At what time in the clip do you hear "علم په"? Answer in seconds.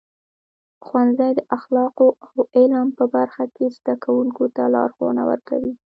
2.57-3.05